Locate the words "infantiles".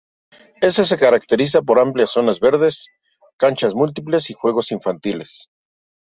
4.71-5.47